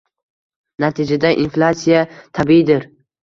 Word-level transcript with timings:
Natijada 0.83 1.29
inflyatsiya 1.43 2.01
tabiiydir 2.39 2.89